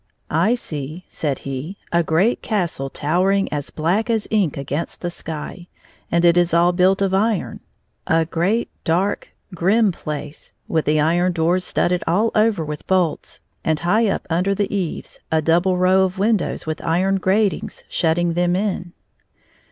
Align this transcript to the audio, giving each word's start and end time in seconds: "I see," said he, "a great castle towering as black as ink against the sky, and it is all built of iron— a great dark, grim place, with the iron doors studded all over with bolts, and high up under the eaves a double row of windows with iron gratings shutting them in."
"I 0.31 0.55
see," 0.55 1.05
said 1.07 1.39
he, 1.47 1.77
"a 1.91 2.01
great 2.01 2.41
castle 2.41 2.89
towering 2.89 3.47
as 3.53 3.69
black 3.69 4.09
as 4.09 4.27
ink 4.31 4.57
against 4.57 5.01
the 5.01 5.11
sky, 5.11 5.67
and 6.11 6.25
it 6.25 6.37
is 6.37 6.55
all 6.55 6.73
built 6.73 7.03
of 7.03 7.13
iron— 7.13 7.59
a 8.07 8.25
great 8.25 8.71
dark, 8.83 9.29
grim 9.53 9.91
place, 9.91 10.53
with 10.67 10.85
the 10.85 10.99
iron 10.99 11.33
doors 11.33 11.65
studded 11.65 12.03
all 12.07 12.31
over 12.33 12.65
with 12.65 12.87
bolts, 12.87 13.41
and 13.63 13.81
high 13.81 14.07
up 14.09 14.25
under 14.27 14.55
the 14.55 14.75
eaves 14.75 15.19
a 15.31 15.39
double 15.39 15.77
row 15.77 16.03
of 16.03 16.17
windows 16.17 16.65
with 16.65 16.83
iron 16.83 17.17
gratings 17.17 17.83
shutting 17.87 18.33
them 18.33 18.55
in." 18.55 18.93